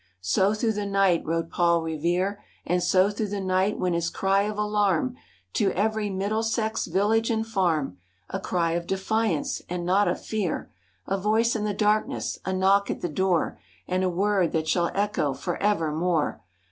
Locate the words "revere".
1.83-2.43